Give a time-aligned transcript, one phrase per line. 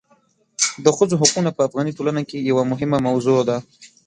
[0.83, 3.57] د ښځو حقونه په افغاني ټولنه کې یوه مهمه موضوع ده.